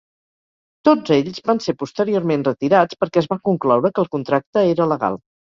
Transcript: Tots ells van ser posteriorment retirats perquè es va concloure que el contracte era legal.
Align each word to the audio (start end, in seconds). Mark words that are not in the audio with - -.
Tots 0.87 1.13
ells 1.15 1.41
van 1.49 1.61
ser 1.65 1.75
posteriorment 1.83 2.45
retirats 2.49 3.01
perquè 3.03 3.23
es 3.23 3.29
va 3.35 3.39
concloure 3.51 3.95
que 3.95 4.07
el 4.07 4.11
contracte 4.19 4.69
era 4.75 4.93
legal. 4.97 5.25